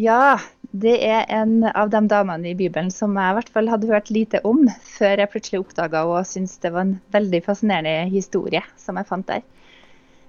Ja, 0.00 0.38
det 0.72 0.94
er 1.04 1.26
en 1.28 1.66
av 1.68 1.90
de 1.92 2.00
damene 2.08 2.48
i 2.52 2.56
Bibelen 2.56 2.88
som 2.94 3.12
jeg 3.18 3.32
i 3.32 3.36
hvert 3.36 3.50
fall 3.52 3.68
hadde 3.68 3.90
hørt 3.90 4.08
lite 4.14 4.40
om, 4.48 4.64
før 4.94 5.20
jeg 5.20 5.30
plutselig 5.34 5.60
oppdaga 5.60 6.06
og 6.08 6.22
syntes 6.28 6.56
det 6.62 6.70
var 6.72 6.86
en 6.86 6.94
veldig 7.12 7.42
fascinerende 7.44 8.08
historie 8.12 8.62
som 8.80 8.96
jeg 8.96 9.08
fant 9.10 9.28
der. 9.28 9.42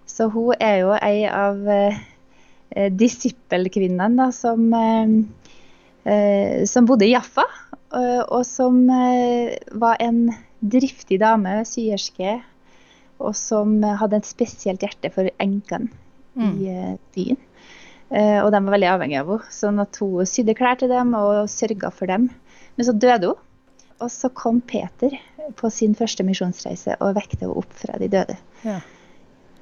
Så 0.10 0.28
hun 0.34 0.52
er 0.60 0.82
jo 0.82 0.92
ei 0.98 1.24
av 1.32 1.64
eh, 1.72 2.90
disippelkvinnene 2.92 4.28
som, 4.36 4.68
eh, 4.76 5.16
eh, 6.12 6.66
som 6.68 6.90
bodde 6.90 7.08
i 7.08 7.14
Jaffa, 7.14 7.48
eh, 7.96 8.22
og 8.28 8.44
som 8.46 8.84
eh, 8.92 9.56
var 9.80 10.04
en 10.04 10.26
driftig 10.60 11.22
dame, 11.24 11.62
syerske, 11.68 12.42
og 13.24 13.32
som 13.40 13.78
hadde 13.80 14.20
et 14.20 14.28
spesielt 14.28 14.84
hjerte 14.84 15.12
for 15.14 15.32
enkene 15.40 15.92
Mm. 16.34 16.54
i 16.58 16.70
eh, 16.70 16.94
byen. 17.14 17.38
Eh, 18.14 18.40
og 18.44 18.52
de 18.54 18.62
var 18.62 18.76
veldig 18.76 18.90
avhengige 18.92 19.24
av 19.24 19.32
henne. 19.34 19.54
Sånn 19.54 19.82
at 19.82 19.98
hun 20.02 20.30
sydde 20.30 20.56
klær 20.58 20.78
til 20.80 20.92
dem 20.94 21.16
og 21.18 21.50
sørga 21.52 21.90
for 21.94 22.12
dem. 22.12 22.30
Men 22.78 22.88
så 22.88 22.94
døde 22.94 23.34
hun. 23.34 23.50
Og 24.02 24.10
så 24.12 24.30
kom 24.36 24.60
Peter 24.68 25.14
på 25.60 25.70
sin 25.72 25.94
første 25.96 26.26
misjonsreise 26.28 26.98
og 27.00 27.16
vekte 27.18 27.46
henne 27.46 27.58
opp 27.62 27.74
fra 27.78 27.98
de 28.02 28.10
døde. 28.12 28.36
Ja. 28.66 28.80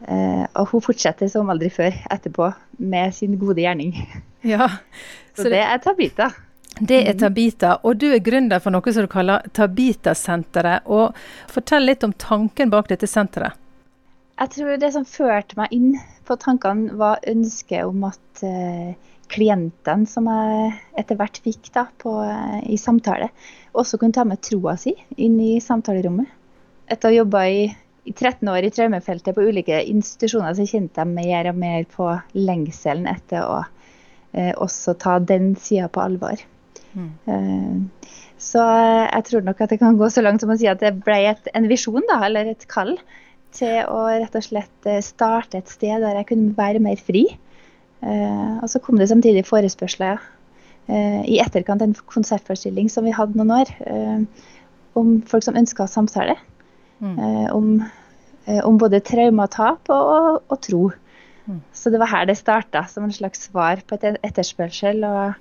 Eh, 0.08 0.46
og 0.58 0.72
hun 0.72 0.84
fortsetter 0.84 1.30
som 1.30 1.52
aldri 1.54 1.70
før 1.74 1.94
etterpå 2.12 2.50
med 2.82 3.14
sin 3.16 3.38
gode 3.42 3.62
gjerning. 3.62 3.94
ja. 4.54 4.68
Så, 5.38 5.48
det 5.52 5.62
er 5.62 5.84
Tabita. 5.84 6.32
Det 6.80 7.02
er 7.06 7.18
Tabita, 7.20 7.76
og 7.86 8.00
du 8.02 8.08
er 8.10 8.24
gründer 8.24 8.62
for 8.64 8.74
noe 8.74 8.94
som 8.96 9.06
du 9.06 9.12
kaller 9.12 9.46
Tabita-senteret. 9.54 10.88
og 10.90 11.18
Fortell 11.52 11.86
litt 11.86 12.04
om 12.08 12.16
tanken 12.18 12.72
bak 12.74 12.90
dette 12.90 13.10
senteret. 13.10 13.60
Jeg 14.42 14.54
tror 14.56 14.78
det 14.82 14.90
som 14.96 15.06
førte 15.06 15.58
meg 15.60 15.74
inn 15.76 15.92
på 16.26 16.38
tankene, 16.42 16.96
var 16.98 17.22
ønsket 17.30 17.86
om 17.86 18.08
at 18.08 18.42
uh, 18.42 18.94
klientene 19.32 20.10
som 20.10 20.28
jeg 20.32 20.72
etter 20.98 21.20
hvert 21.20 21.38
fikk 21.46 21.70
da, 21.76 21.86
på, 22.02 22.16
uh, 22.26 22.58
i 22.66 22.80
samtale, 22.82 23.30
også 23.78 24.00
kunne 24.02 24.18
ta 24.18 24.26
med 24.28 24.42
troa 24.42 24.74
si 24.82 24.96
inn 25.22 25.38
i 25.44 25.54
samtalerommet. 25.62 26.30
Etter 26.92 27.08
å 27.08 27.12
ha 27.12 27.20
jobba 27.20 27.44
i, 27.54 27.68
i 28.10 28.16
13 28.16 28.50
år 28.50 28.66
i 28.66 28.74
traumefeltet 28.74 29.38
på 29.38 29.46
ulike 29.46 29.84
institusjoner, 29.94 30.58
så 30.58 30.66
kjente 30.68 31.04
jeg 31.04 31.14
mer 31.14 31.52
og 31.52 31.62
mer 31.62 31.86
på 31.94 32.10
lengselen 32.40 33.06
etter 33.14 33.46
å 33.46 33.62
uh, 33.62 34.54
også 34.58 34.98
ta 34.98 35.20
den 35.22 35.54
sida 35.60 35.92
på 35.92 36.02
alvor. 36.02 36.42
Mm. 36.94 37.12
Eh, 37.26 38.12
så 38.42 38.64
jeg 38.66 39.26
tror 39.28 39.46
nok 39.46 39.62
at 39.64 39.74
det 39.74 39.80
kan 39.82 39.98
gå 40.00 40.10
så 40.12 40.24
langt 40.26 40.44
som 40.44 40.52
å 40.52 40.58
si 40.60 40.70
at 40.70 40.82
det 40.84 40.96
ble 41.06 41.20
et, 41.30 41.52
en 41.56 41.68
visjon, 41.70 42.04
da, 42.10 42.22
eller 42.28 42.52
et 42.52 42.66
kall, 42.72 42.96
til 43.56 43.88
å 43.90 44.04
rett 44.10 44.36
og 44.38 44.46
slett 44.46 44.90
eh, 44.90 45.02
starte 45.06 45.62
et 45.62 45.72
sted 45.72 46.04
der 46.04 46.20
jeg 46.20 46.30
kunne 46.32 46.56
være 46.58 46.82
mer 46.84 47.00
fri. 47.00 47.26
Eh, 48.02 48.54
og 48.62 48.68
så 48.72 48.82
kom 48.84 49.00
det 49.00 49.10
samtidig 49.12 49.46
forespørsler 49.48 50.22
eh, 50.88 51.22
i 51.30 51.40
etterkant 51.44 51.84
en 51.86 51.96
konsertforestilling 52.14 52.90
som 52.92 53.08
vi 53.08 53.16
hadde 53.16 53.38
noen 53.40 53.54
år, 53.62 53.76
om 55.00 55.20
folk 55.28 55.46
som 55.46 55.58
ønska 55.60 55.88
samtale. 55.88 56.38
Mm. 57.02 57.16
om, 57.50 57.70
om 58.62 58.76
både 58.78 59.00
traume 59.02 59.42
og 59.42 59.50
tap 59.56 59.90
og, 59.90 60.10
og, 60.14 60.36
og 60.54 60.60
tro. 60.62 60.82
Mm. 61.50 61.56
Så 61.74 61.90
det 61.90 61.98
var 61.98 62.12
her 62.12 62.28
det 62.30 62.36
starta, 62.38 62.84
som 62.86 63.08
en 63.08 63.16
slags 63.16 63.48
svar 63.48 63.82
på 63.90 63.98
et 63.98 64.20
etterspørsel. 64.22 65.02
Og, 65.08 65.40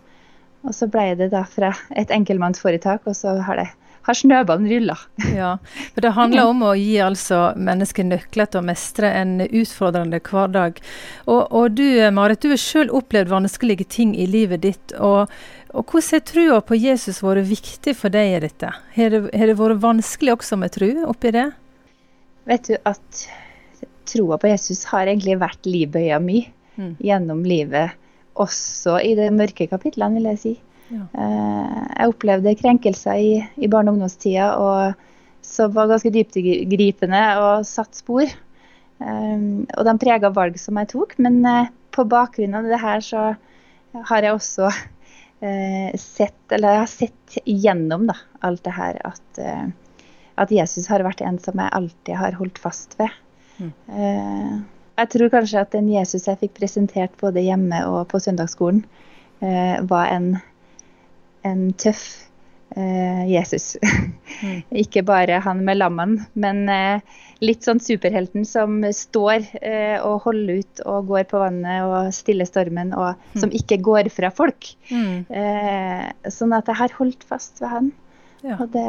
og 0.66 0.74
så 0.76 0.88
ble 0.90 1.12
det 1.18 1.30
da 1.32 1.44
fra 1.48 1.72
et 1.96 2.10
enkeltmannsforetak, 2.14 3.06
og 3.08 3.16
så 3.16 3.38
har 3.46 3.62
det 3.62 3.70
har 4.08 4.16
snøballen 4.16 4.68
rulla. 4.70 4.96
Ja, 5.36 5.58
for 5.94 6.00
Det 6.00 6.14
handler 6.16 6.48
om 6.48 6.62
å 6.64 6.72
gi 6.78 6.96
altså 7.04 7.50
mennesker 7.56 8.06
nøkler 8.08 8.48
til 8.48 8.62
å 8.62 8.64
mestre 8.64 9.10
en 9.12 9.34
utfordrende 9.44 10.22
hverdag. 10.24 10.80
Og, 11.26 11.42
og 11.52 11.76
du 11.76 11.84
Marit, 12.16 12.40
du 12.40 12.48
har 12.54 12.60
selv 12.60 12.96
opplevd 12.96 13.28
vanskelige 13.28 13.84
ting 13.84 14.14
i 14.16 14.24
livet 14.26 14.64
ditt. 14.64 14.94
og, 14.96 15.28
og 15.74 15.84
Hvordan 15.92 16.16
har 16.16 16.24
trua 16.32 16.62
på 16.64 16.80
Jesus 16.80 17.20
vært 17.22 17.50
viktig 17.50 17.94
for 17.98 18.12
deg 18.14 18.38
i 18.38 18.40
dette? 18.46 18.72
Har 18.96 19.12
det, 19.12 19.22
har 19.36 19.52
det 19.52 19.58
vært 19.60 19.84
vanskelig 19.84 20.38
også 20.38 20.58
med 20.60 20.72
tru 20.74 20.88
oppi 21.04 21.34
det? 21.36 21.50
Vet 22.48 22.72
du 22.72 22.78
at 22.88 23.26
troa 24.08 24.40
på 24.40 24.48
Jesus 24.48 24.86
har 24.90 25.06
egentlig 25.06 25.36
vært 25.38 25.68
livbøya 25.68 26.18
mi 26.24 26.46
Mm. 26.80 26.96
gjennom 26.98 27.44
livet, 27.44 27.90
også 28.40 28.98
i 29.04 29.14
de 29.18 29.28
mørke 29.34 29.68
kapitlene, 29.70 30.18
vil 30.18 30.30
jeg 30.32 30.40
si. 30.42 30.54
Ja. 30.90 31.04
Eh, 31.14 31.80
jeg 31.94 32.12
opplevde 32.12 32.56
krenkelser 32.58 33.20
i, 33.20 33.32
i 33.60 33.70
barne- 33.70 33.92
og 33.92 33.98
ungdomstida 33.98 34.52
og 34.58 35.06
som 35.46 35.72
var 35.72 35.88
ganske 35.90 36.12
dyptgripende 36.14 37.20
og 37.40 37.66
satt 37.68 38.00
spor. 38.00 38.26
Eh, 38.26 39.44
og 39.76 39.84
de 39.86 39.96
prega 40.02 40.32
valg 40.34 40.58
som 40.60 40.80
jeg 40.80 40.92
tok, 40.94 41.16
men 41.22 41.40
eh, 41.46 41.70
på 41.94 42.06
bakgrunn 42.10 42.58
av 42.58 42.68
det 42.70 42.80
her 42.80 43.04
så 43.04 43.22
har 44.06 44.26
jeg 44.26 44.36
også 44.36 44.68
eh, 44.70 45.94
sett, 45.98 46.42
eller 46.50 46.76
jeg 46.76 46.82
har 46.84 46.92
sett 46.92 47.38
gjennom 47.46 48.06
da, 48.10 48.18
alt 48.46 48.62
det 48.66 48.74
her 48.76 49.00
at, 49.08 49.40
at 50.40 50.52
Jesus 50.54 50.86
har 50.90 51.02
vært 51.06 51.24
en 51.26 51.40
som 51.42 51.58
jeg 51.58 51.74
alltid 51.80 52.14
har 52.20 52.38
holdt 52.38 52.60
fast 52.62 52.94
ved. 53.00 53.10
Mm. 53.60 53.72
Eh, 53.96 54.52
jeg 55.00 55.12
tror 55.14 55.32
kanskje 55.32 55.62
at 55.64 55.74
den 55.76 55.90
Jesus 55.92 56.28
jeg 56.28 56.40
fikk 56.40 56.58
presentert 56.60 57.14
både 57.20 57.44
hjemme 57.44 57.84
og 57.88 58.02
på 58.10 58.20
søndagsskolen, 58.22 58.82
eh, 59.40 59.78
var 59.88 60.10
en, 60.12 60.34
en 61.46 61.70
tøff 61.80 62.04
eh, 62.76 63.24
Jesus. 63.30 63.76
Mm. 64.40 64.62
Ikke 64.84 65.02
bare 65.06 65.40
han 65.44 65.64
med 65.66 65.80
lammene, 65.80 66.26
men 66.34 66.68
eh, 66.72 67.18
litt 67.44 67.64
sånn 67.66 67.80
superhelten 67.82 68.44
som 68.48 68.82
står 68.96 69.46
eh, 69.62 69.96
og 70.04 70.26
holder 70.26 70.60
ut 70.60 70.84
og 70.84 71.10
går 71.10 71.26
på 71.30 71.40
vannet 71.40 71.86
og 71.88 72.12
stiller 72.14 72.48
stormen, 72.48 72.92
og 72.92 73.40
som 73.40 73.52
ikke 73.54 73.80
går 73.84 74.12
fra 74.12 74.32
folk. 74.34 74.72
Mm. 74.92 75.24
Eh, 75.28 76.30
sånn 76.32 76.54
at 76.56 76.68
jeg 76.68 76.80
har 76.82 76.96
holdt 77.00 77.26
fast 77.28 77.62
ved 77.62 77.74
han. 77.74 77.90
Ja. 78.40 78.56
Det, 78.72 78.84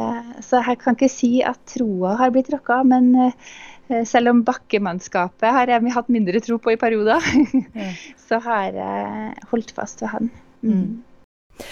så 0.46 0.62
jeg 0.64 0.78
kan 0.80 0.96
ikke 0.96 1.12
si 1.12 1.32
at 1.44 1.60
troa 1.68 2.14
har 2.20 2.32
blitt 2.32 2.48
rokka, 2.52 2.80
men 2.88 3.10
eh, 3.28 3.50
selv 4.08 4.32
om 4.32 4.42
bakkemannskapet 4.46 5.52
har 5.52 5.70
jeg 5.70 5.94
hatt 5.94 6.10
mindre 6.12 6.40
tro 6.40 6.56
på 6.62 6.74
i 6.74 6.78
perioder, 6.80 7.24
så 8.28 8.38
har 8.44 8.76
jeg 8.76 9.48
holdt 9.50 9.74
fast 9.76 10.04
ved 10.04 10.14
han. 10.14 10.30
Mm. 10.62 10.76
Mm. 10.76 11.66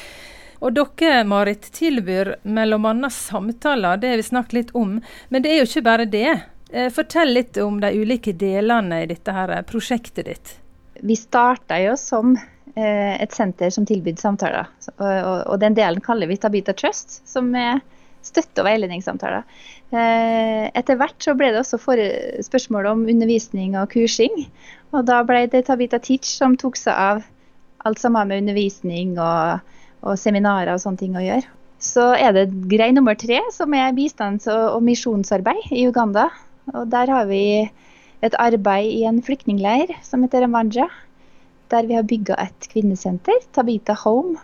Og 0.60 0.76
dere, 0.76 1.24
Marit, 1.24 1.70
tilbyr 1.72 2.34
bl.a. 2.44 3.10
samtaler, 3.10 3.96
det 3.96 4.12
har 4.12 4.20
vi 4.20 4.26
snakket 4.28 4.52
litt 4.52 4.72
om. 4.76 4.98
Men 5.28 5.42
det 5.42 5.52
er 5.52 5.62
jo 5.62 5.68
ikke 5.68 5.86
bare 5.86 6.08
det. 6.10 6.40
Eh, 6.70 6.90
Fortell 6.92 7.32
litt 7.32 7.56
om 7.64 7.80
de 7.80 7.92
ulike 7.96 8.34
delene 8.36 9.02
i 9.02 9.08
dette 9.08 9.32
her 9.32 9.54
eh, 9.56 9.62
prosjektet 9.66 10.28
ditt. 10.28 10.52
Vi 11.00 11.16
starta 11.16 11.80
jo 11.80 11.96
som 11.96 12.34
eh, 12.36 13.16
et 13.16 13.32
senter 13.32 13.72
som 13.72 13.88
tilbyr 13.88 14.20
samtaler. 14.20 14.68
Og 15.00 15.56
den 15.62 15.78
delen 15.78 16.04
kaller 16.04 16.28
vi 16.28 16.36
Tabita 16.36 16.76
Trust, 16.76 17.22
som 17.28 17.48
er 17.56 17.80
støtte- 18.24 18.62
og 18.62 18.68
veiledningssamtaler. 18.68 19.44
Eh, 19.90 20.70
etter 20.76 20.98
hvert 21.00 21.18
så 21.22 21.34
ble 21.38 21.50
det 21.54 21.62
også 21.62 21.80
spørsmål 22.46 22.90
om 22.92 23.06
undervisning 23.08 23.76
og 23.80 23.90
kursing. 23.94 24.46
Og 24.92 25.06
da 25.08 25.22
ble 25.26 25.46
det 25.50 25.66
Tabita 25.66 25.98
Teach 26.02 26.28
som 26.36 26.56
tok 26.60 26.76
seg 26.76 26.94
av 26.94 27.24
alt 27.86 28.00
har 28.16 28.28
med 28.28 28.42
undervisning 28.42 29.16
og, 29.18 29.64
og 30.04 30.18
seminarer 30.20 30.74
og 30.74 30.82
sånne 30.82 31.00
ting 31.00 31.16
å 31.16 31.24
gjøre. 31.24 31.48
Så 31.80 32.10
er 32.12 32.34
det 32.36 32.50
grei 32.68 32.90
nummer 32.92 33.16
tre, 33.16 33.40
som 33.56 33.72
er 33.72 33.94
bistands- 33.96 34.50
og, 34.52 34.82
misjonsarbeid 34.84 35.72
i 35.72 35.86
Uganda. 35.88 36.28
Og 36.74 36.90
der 36.92 37.08
har 37.08 37.24
vi 37.30 37.70
et 38.20 38.36
arbeid 38.36 38.90
i 38.92 39.06
en 39.08 39.22
flyktningleir 39.24 39.94
som 40.04 40.26
heter 40.26 40.44
Ramanja. 40.44 40.90
Der 41.72 41.88
vi 41.88 41.96
har 41.96 42.04
bygga 42.04 42.36
et 42.42 42.68
kvinnesenter, 42.68 43.40
Tabita 43.56 43.96
Home. 44.04 44.36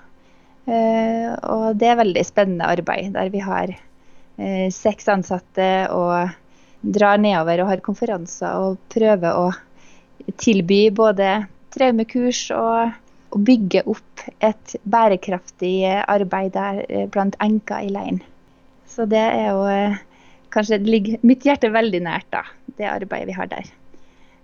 Eh, 0.66 1.30
og 1.46 1.76
det 1.78 1.92
er 1.92 2.00
veldig 2.00 2.24
spennende 2.26 2.66
arbeid, 2.66 3.12
der 3.14 3.30
vi 3.30 3.42
har 3.44 3.70
eh, 3.70 4.66
seks 4.74 5.06
ansatte 5.12 5.68
og 5.94 6.34
drar 6.82 7.20
nedover 7.22 7.62
og 7.62 7.70
har 7.70 7.84
konferanser 7.86 8.58
og 8.62 8.80
prøver 8.92 9.38
å 9.38 9.46
tilby 10.42 10.88
både 10.94 11.44
traumekurs 11.74 12.48
og, 12.56 12.96
å 13.34 13.42
bygge 13.42 13.84
opp 13.90 14.26
et 14.44 14.76
bærekraftig 14.86 15.76
arbeid 16.02 16.54
der 16.56 16.82
eh, 16.88 17.06
blant 17.14 17.38
enker 17.42 17.86
i 17.86 17.94
leiren. 17.94 18.20
Så 18.90 19.06
det 19.10 19.22
er 19.22 19.50
jo 19.52 19.64
kanskje 20.54 20.80
ligger 20.82 21.26
mitt 21.26 21.44
hjerte 21.46 21.68
veldig 21.74 22.00
nært, 22.06 22.30
da, 22.32 22.42
det 22.78 22.88
arbeidet 22.88 23.28
vi 23.28 23.38
har 23.38 23.50
der. 23.50 23.68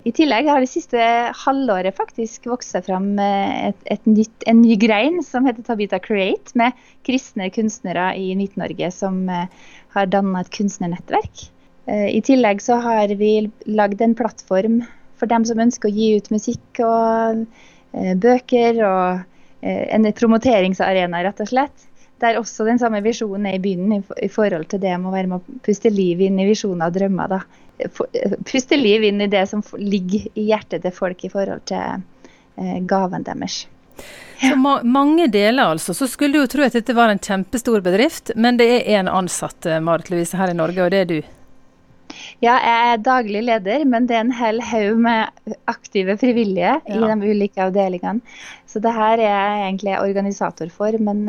I 0.03 0.11
tillegg 0.11 0.49
har 0.51 0.63
det 0.63 0.71
siste 0.71 0.99
halvåret 1.45 1.95
faktisk 1.95 2.49
vokst 2.51 2.75
seg 2.75 2.89
fram 2.89 3.13
eh, 3.23 3.69
et, 3.69 3.85
et 3.95 4.09
nytt, 4.11 4.47
en 4.51 4.59
ny 4.59 4.75
grein 4.81 5.21
som 5.23 5.47
heter 5.47 5.63
Tabita 5.67 6.01
Create, 6.03 6.51
med 6.59 6.75
kristne 7.07 7.47
kunstnere 7.55 8.09
i 8.19 8.33
Midt-Norge 8.39 8.91
som 8.95 9.21
eh, 9.31 9.47
har 9.95 10.11
dannet 10.11 10.49
et 10.49 10.57
kunstnernettverk. 10.59 11.45
Eh, 11.87 12.09
I 12.19 12.23
tillegg 12.27 12.65
så 12.65 12.81
har 12.83 13.15
vi 13.21 13.47
lagd 13.71 14.03
en 14.03 14.17
plattform 14.19 14.81
for 15.21 15.31
dem 15.31 15.47
som 15.47 15.63
ønsker 15.63 15.91
å 15.91 15.95
gi 15.95 16.17
ut 16.19 16.33
musikk 16.35 16.83
og 16.83 17.45
bøker, 17.93 18.79
og 18.83 19.63
en 19.63 20.07
promoteringsarena, 20.17 21.21
rett 21.23 21.43
og 21.45 21.51
slett. 21.51 21.85
Der 22.23 22.39
også 22.39 22.67
den 22.69 22.79
samme 22.79 23.03
visjonen 23.03 23.49
er 23.51 23.59
i 23.59 23.63
bunnen 23.63 23.99
i, 23.99 24.29
forhold 24.31 24.69
til 24.71 24.83
det 24.83 24.95
med 24.95 25.11
å 25.11 25.15
være 25.15 25.31
med 25.31 25.43
å 25.43 25.61
puste 25.67 25.91
liv 25.91 26.23
inn 26.23 26.39
i 26.39 26.47
visjoner 26.47 26.87
og 26.87 26.97
drømmer. 26.97 27.33
da. 27.33 27.43
Eh, 27.83 28.39
puste 28.47 28.79
liv 28.79 29.05
inn 29.09 29.21
i 29.21 29.31
det 29.31 29.47
som 29.51 29.65
ligger 29.79 30.29
i 30.39 30.49
hjertet 30.53 30.87
til 30.87 30.95
folk 30.95 31.25
i 31.25 31.33
forhold 31.33 31.67
til 31.71 32.03
eh, 32.57 32.79
gaven 32.87 33.27
deres. 33.27 33.65
Så 34.43 34.57
ma 34.59 34.81
mange 34.83 35.29
deler, 35.31 35.75
altså. 35.75 35.95
Så 35.95 36.09
skulle 36.11 36.35
du 36.35 36.43
jo 36.43 36.51
tro 36.51 36.65
at 36.67 36.75
dette 36.75 36.95
var 36.97 37.13
en 37.13 37.21
kjempestor 37.23 37.83
bedrift, 37.85 38.33
men 38.35 38.59
det 38.59 38.67
er 38.71 38.89
én 38.99 39.11
ansatt, 39.11 39.67
eh, 39.67 39.83
Marit 39.83 40.11
Louise, 40.11 40.37
her 40.39 40.51
i 40.51 40.59
Norge, 40.59 40.83
og 40.83 40.95
det 40.95 41.03
er 41.03 41.11
du? 41.11 41.21
Ja, 42.43 42.57
jeg 42.59 42.89
er 42.93 43.05
daglig 43.07 43.45
leder, 43.47 43.85
men 43.89 44.07
det 44.07 44.17
er 44.19 44.25
en 44.27 44.35
hel 44.37 44.59
haug 44.69 44.99
med 45.01 45.55
aktive 45.71 46.19
frivillige 46.21 46.75
ja. 46.75 46.83
i 46.87 46.99
de 46.99 47.31
ulike 47.31 47.63
avdelingene. 47.63 48.21
Så 48.69 48.83
det 48.85 48.93
her 48.97 49.21
er 49.21 49.29
jeg 49.29 49.63
egentlig 49.69 49.95
organisator 50.01 50.69
for, 50.73 50.99
men 51.01 51.25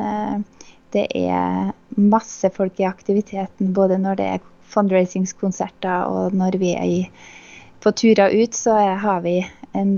det 0.94 1.08
er 1.18 1.72
masse 1.98 2.50
folk 2.54 2.80
i 2.80 2.88
aktiviteten. 2.88 3.74
Både 3.74 3.98
når 4.02 4.20
det 4.20 4.30
er 4.36 4.46
fundraisingskonserter 4.74 6.08
og 6.10 6.38
når 6.38 6.58
vi 6.62 6.74
er 6.78 6.90
i, 6.90 7.02
på 7.84 7.92
turer 7.92 8.34
ut, 8.44 8.56
så 8.56 8.78
har 9.02 9.22
vi 9.26 9.40
en 9.74 9.98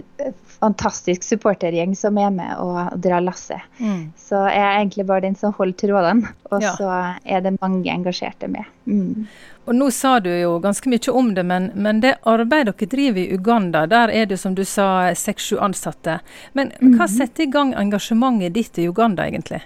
fantastisk 0.60 1.24
supportergjeng 1.24 1.96
som 1.96 2.18
er 2.18 2.32
med 2.32 2.56
og 2.64 2.96
drar 3.04 3.22
lasset. 3.22 3.62
Mm. 3.78 4.14
Så 4.18 4.40
jeg 4.48 4.62
er 4.62 4.78
egentlig 4.78 5.06
bare 5.06 5.26
den 5.28 5.36
som 5.36 5.54
holder 5.54 5.78
trådene, 5.82 6.32
og 6.52 6.64
ja. 6.64 6.72
så 6.80 6.92
er 7.24 7.44
det 7.44 7.58
mange 7.60 7.92
engasjerte 7.92 8.48
med. 8.52 8.64
Mm. 8.86 9.28
Og 9.66 9.76
Nå 9.76 9.90
sa 9.92 10.20
du 10.24 10.30
jo 10.30 10.56
ganske 10.64 10.90
mye 10.90 11.12
om 11.12 11.34
det, 11.36 11.44
men, 11.46 11.72
men, 11.76 12.02
det 12.02 12.16
arbeidet 12.24 12.78
dere 12.80 12.90
driver 12.96 13.22
i 13.22 13.36
Uganda, 13.36 13.86
der 13.90 14.14
er 14.14 14.30
det 14.30 14.40
som 14.40 14.56
du 14.56 14.64
sa 14.66 15.12
seks-sju 15.18 15.60
ansatte. 15.60 16.20
Men 16.54 16.72
hva 16.80 17.06
mm. 17.06 17.16
setter 17.18 17.48
i 17.48 17.52
gang 17.52 17.74
engasjementet 17.76 18.56
ditt 18.56 18.80
i 18.80 18.88
Uganda 18.90 19.28
egentlig? 19.28 19.64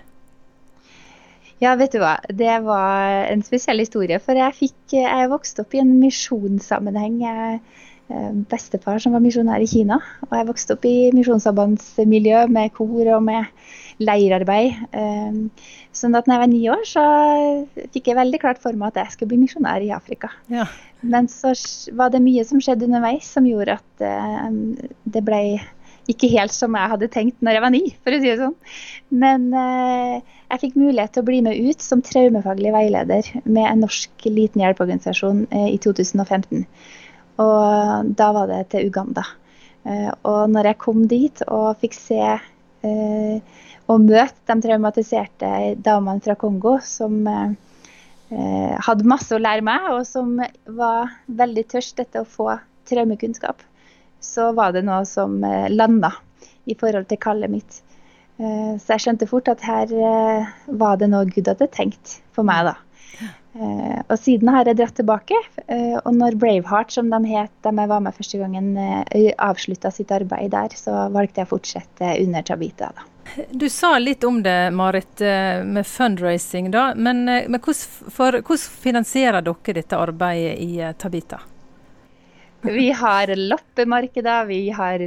Ja, 1.60 1.76
vet 1.80 1.92
du 1.96 2.00
hva. 2.00 2.16
Det 2.32 2.56
var 2.64 3.28
en 3.28 3.44
spesiell 3.44 3.82
historie. 3.84 4.20
For 4.24 4.38
jeg, 4.40 4.56
fikk, 4.56 4.80
jeg 4.96 5.32
vokste 5.32 5.66
opp 5.66 5.76
i 5.76 5.82
en 5.84 5.98
misjonssammenheng. 6.00 7.20
Eh, 8.10 8.32
bestefar 8.50 8.98
som 9.04 9.14
var 9.14 9.22
misjonær 9.22 9.62
i 9.62 9.68
Kina. 9.70 10.00
Og 10.30 10.34
jeg 10.38 10.48
vokste 10.48 10.78
opp 10.78 10.88
i 10.88 11.12
misjonssambandsmiljø 11.14 12.46
med 12.50 12.72
kor 12.78 13.12
og 13.18 13.26
med 13.28 13.52
leirarbeid. 14.00 14.80
Eh, 14.96 15.68
sånn 16.00 16.16
at 16.18 16.30
når 16.30 16.36
jeg 16.36 16.44
var 16.44 16.52
ni 16.54 16.62
år, 16.74 16.86
så 16.88 17.04
fikk 17.94 18.10
jeg 18.10 18.20
veldig 18.22 18.40
klart 18.42 18.64
for 18.64 18.80
meg 18.80 18.94
at 18.94 19.04
jeg 19.04 19.18
skulle 19.18 19.34
bli 19.34 19.44
misjonær 19.44 19.84
i 19.86 19.92
Afrika. 19.94 20.32
Ja. 20.50 20.66
Men 21.02 21.30
så 21.32 21.54
var 21.96 22.12
det 22.14 22.24
mye 22.24 22.44
som 22.48 22.64
skjedde 22.64 22.88
underveis 22.88 23.28
som 23.30 23.48
gjorde 23.48 23.78
at 23.78 24.08
eh, 24.08 24.48
det 25.04 25.24
ble 25.28 25.44
ikke 26.10 26.32
helt 26.32 26.54
som 26.56 26.78
jeg 26.78 26.92
hadde 26.94 27.12
tenkt 27.14 27.44
når 27.46 27.58
jeg 27.58 27.64
var 27.66 27.74
ni, 27.76 27.84
for 28.04 28.16
å 28.16 28.20
si 28.22 28.30
det 28.30 28.40
sånn. 28.40 28.56
Men 29.24 29.50
jeg 29.54 30.62
fikk 30.64 30.80
mulighet 30.80 31.14
til 31.16 31.24
å 31.24 31.28
bli 31.28 31.42
med 31.46 31.70
ut 31.70 31.84
som 31.86 32.02
traumefaglig 32.06 32.72
veileder 32.74 33.30
med 33.46 33.66
en 33.68 33.84
norsk 33.86 34.26
liten 34.30 34.64
hjelpeorganisasjon 34.64 35.44
i 35.70 35.78
2015. 35.82 36.66
Og 37.40 38.10
da 38.20 38.32
var 38.36 38.50
det 38.50 38.64
til 38.74 38.90
Uganda. 38.90 39.24
Eh, 39.88 40.12
og 40.28 40.50
når 40.52 40.72
jeg 40.72 40.82
kom 40.82 41.06
dit 41.10 41.44
og 41.48 41.80
fikk 41.80 41.96
se 41.96 42.20
eh, 42.20 43.58
og 43.90 44.06
møte 44.06 44.52
de 44.52 44.66
traumatiserte 44.66 45.52
damene 45.80 46.24
fra 46.24 46.36
Kongo 46.40 46.76
som 46.86 47.22
eh, 47.30 48.76
hadde 48.86 49.08
masse 49.10 49.34
å 49.34 49.42
lære 49.42 49.66
meg, 49.66 49.88
og 49.96 50.04
som 50.06 50.36
var 50.68 51.16
veldig 51.26 51.66
tørst 51.72 52.04
etter 52.04 52.22
å 52.22 52.30
få 52.30 52.52
traumekunnskap, 52.90 53.64
så 54.24 54.52
var 54.58 54.74
det 54.76 54.86
noe 54.88 55.06
som 55.08 55.40
landa 55.72 56.12
i 56.70 56.76
forhold 56.80 57.10
til 57.10 57.22
kallet 57.22 57.52
mitt. 57.52 57.80
Så 58.40 58.94
jeg 58.94 59.04
skjønte 59.04 59.28
fort 59.28 59.50
at 59.52 59.64
her 59.68 59.90
var 60.80 61.00
det 61.00 61.10
noe 61.12 61.28
Gud 61.28 61.50
hadde 61.50 61.68
tenkt 61.74 62.20
for 62.36 62.48
meg, 62.48 62.70
da. 62.70 62.78
Og 64.08 64.16
siden 64.22 64.52
har 64.54 64.68
jeg 64.70 64.78
dratt 64.80 64.96
tilbake. 65.00 65.36
Og 66.06 66.12
når 66.16 66.38
Braveheart, 66.40 66.94
som 66.94 67.10
de 67.12 67.20
het 67.28 67.52
da 67.66 67.74
jeg 67.76 67.92
var 67.92 68.04
med 68.06 68.16
første 68.16 68.40
gangen, 68.40 68.78
eh, 68.78 69.34
avslutta 69.38 69.92
sitt 69.92 70.12
arbeid 70.16 70.52
der, 70.54 70.76
så 70.76 71.10
valgte 71.12 71.42
jeg 71.42 71.50
å 71.50 71.54
fortsette 71.56 72.14
under 72.24 72.46
Tabita. 72.46 72.92
da. 72.96 73.08
Du 73.52 73.70
sa 73.70 73.98
litt 74.00 74.24
om 74.24 74.42
det, 74.44 74.72
Marit, 74.72 75.20
med 75.20 75.86
fundraising. 75.86 76.72
da, 76.72 76.94
Men, 76.96 77.26
men 77.26 77.60
hvordan, 77.60 78.10
for, 78.10 78.32
hvordan, 78.32 78.58
finansierer 78.58 79.42
dere 79.42 79.74
dette 79.74 79.98
arbeidet 79.98 80.58
i 80.60 80.94
Tabita? 80.98 81.40
Vi 82.66 82.90
har 82.92 83.32
loppemarkeder, 83.36 84.46
vi 84.50 84.66
har 84.76 85.04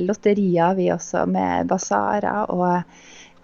lotterier 0.00 0.74
vi 0.76 0.90
også, 0.92 1.24
med 1.26 1.70
basarer. 1.70 2.50
og 2.50 2.82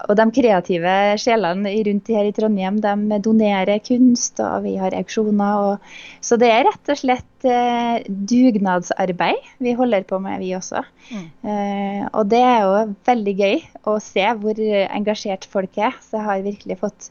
og 0.05 0.13
de 0.17 0.25
kreative 0.29 0.93
sjelene 1.17 1.71
rundt 1.87 2.11
her 2.13 2.27
i 2.27 2.33
Trondheim 2.35 2.77
de 2.83 3.17
donerer 3.23 3.79
kunst, 3.85 4.39
og 4.43 4.65
vi 4.67 4.75
har 4.77 4.95
auksjoner. 4.97 5.71
Og, 5.71 5.95
så 6.21 6.37
det 6.39 6.51
er 6.53 6.67
rett 6.67 6.91
og 6.93 6.99
slett 6.99 7.47
eh, 7.49 8.05
dugnadsarbeid 8.05 9.49
vi 9.63 9.73
holder 9.77 10.05
på 10.09 10.19
med, 10.21 10.37
vi 10.43 10.53
også. 10.57 10.83
Mm. 11.09 11.25
Eh, 11.49 12.03
og 12.11 12.29
det 12.29 12.43
er 12.45 12.67
jo 12.67 12.83
veldig 13.09 13.35
gøy 13.41 13.57
å 13.89 13.97
se 14.03 14.27
hvor 14.41 14.61
engasjert 14.85 15.49
folk 15.49 15.81
er. 15.81 15.97
Så 16.05 16.19
jeg 16.19 16.27
har 16.29 16.45
virkelig 16.45 16.79
fått 16.83 17.09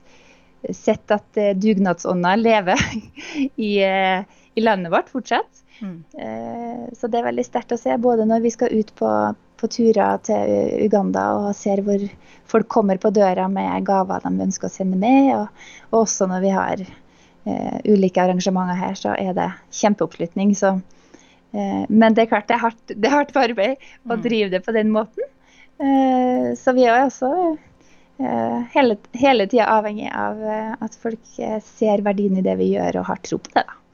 sett 0.75 1.11
at 1.15 1.43
eh, 1.43 1.55
dugnadsånda 1.59 2.37
lever 2.39 2.87
i, 3.69 3.73
eh, 3.83 4.23
i, 4.57 4.65
landet 4.65 4.93
vårt 4.93 5.11
fortsatt. 5.13 5.65
Mm. 5.85 5.99
Eh, 6.19 6.85
så 6.97 7.11
det 7.13 7.21
er 7.21 7.29
veldig 7.29 7.45
sterkt 7.47 7.75
å 7.77 7.81
se, 7.81 7.95
både 8.01 8.25
når 8.29 8.45
vi 8.45 8.55
skal 8.55 8.73
ut 8.73 8.95
på 8.99 9.11
på 9.61 9.69
turer 9.73 10.21
til 10.27 10.85
Uganda 10.85 11.27
og 11.39 11.51
ser 11.57 11.83
hvor 11.87 12.03
folk 12.49 12.69
kommer 12.73 13.01
på 13.01 13.13
døra 13.15 13.49
med 13.53 13.87
gaver 13.89 14.25
de 14.25 14.33
ønsker 14.47 14.69
å 14.69 14.73
sende 14.73 14.99
med. 15.01 15.33
Og, 15.37 15.69
og 15.93 16.03
også 16.05 16.29
når 16.31 16.45
vi 16.45 16.53
har 16.55 16.83
uh, 16.85 17.79
ulike 17.89 18.23
arrangementer 18.23 18.79
her, 18.81 18.99
så 18.99 19.15
er 19.19 19.33
det 19.37 19.49
kjempeoppslutning. 19.81 20.53
Så, 20.59 20.75
uh, 20.77 21.85
men 21.89 22.17
det 22.17 22.27
er 22.27 22.33
klart 22.35 22.51
det 22.51 22.59
er 22.59 22.67
hardt, 22.67 22.85
det 22.93 23.09
er 23.09 23.17
hardt 23.17 23.41
arbeid 23.41 23.89
å 24.05 24.19
mm. 24.19 24.27
drive 24.29 24.53
det 24.57 24.63
på 24.67 24.77
den 24.77 24.93
måten. 24.95 25.33
Uh, 25.81 26.53
så 26.59 26.77
vi 26.77 26.87
er 26.89 27.07
også 27.07 27.33
hele, 28.73 28.95
hele 29.13 29.45
tida 29.45 29.67
avhengig 29.75 30.07
av 30.09 30.39
at 30.81 30.95
folk 30.97 31.21
ser 31.61 32.01
verdien 32.07 32.39
i 32.41 32.45
det 32.45 32.55
vi 32.57 32.71
gjør 32.71 33.03
og 33.03 33.11
har 33.11 33.21
tro 33.21 33.37
på 33.37 33.53
det. 33.53 33.67
da. 33.69 33.77